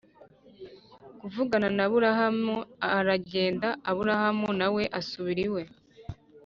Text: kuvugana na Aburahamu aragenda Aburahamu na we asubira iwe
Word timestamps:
kuvugana 1.19 1.67
na 1.77 1.83
Aburahamu 1.87 2.55
aragenda 2.97 3.67
Aburahamu 3.89 4.47
na 4.59 4.67
we 4.73 4.83
asubira 4.99 5.41
iwe 5.47 5.61